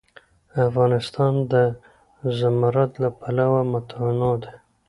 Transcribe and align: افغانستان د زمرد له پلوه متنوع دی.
افغانستان 0.67 1.33
د 1.51 1.53
زمرد 2.39 2.91
له 3.03 3.09
پلوه 3.19 3.61
متنوع 3.71 4.35
دی. 4.43 4.53